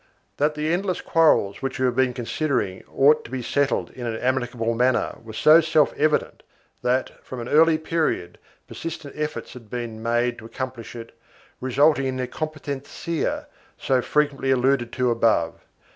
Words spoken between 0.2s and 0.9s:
That the